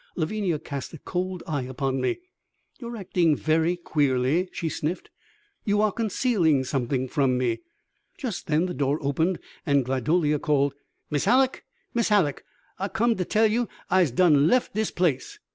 Lavinia 0.15 0.57
cast 0.57 0.91
a 0.95 0.97
cold 0.97 1.43
eye 1.45 1.61
upon 1.65 2.01
me. 2.01 2.21
"You 2.79 2.87
are 2.87 2.95
acting 2.97 3.35
very 3.35 3.77
queerly," 3.77 4.49
she 4.51 4.67
sniffed. 4.67 5.11
"You 5.63 5.79
are 5.79 5.91
concealing 5.91 6.63
something 6.63 7.07
from 7.07 7.37
me." 7.37 7.61
Just 8.17 8.47
then 8.47 8.65
the 8.65 8.73
door 8.73 8.97
opened 9.03 9.37
and 9.63 9.85
Gladolia 9.85 10.39
called, 10.39 10.73
"Mis' 11.11 11.25
Hallock! 11.25 11.63
Mis' 11.93 12.09
Hallock! 12.09 12.43
I've 12.79 12.93
come 12.93 13.15
to 13.17 13.25
tell 13.25 13.45
you 13.45 13.69
I'se 13.91 14.09
done 14.09 14.47
lef' 14.47 14.73
dis 14.73 14.89
place." 14.89 15.37